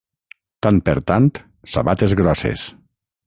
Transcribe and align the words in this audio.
Tant 0.65 0.79
per 0.87 0.95
tant, 1.11 1.29
sabates 1.75 2.17
grosses. 2.23 2.65